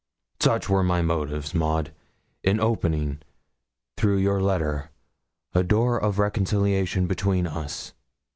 [0.39, 1.93] Such were my motives, Maud,
[2.43, 3.21] in opening,
[3.97, 4.89] through your letter,
[5.53, 7.93] a door of reconciliation between us.'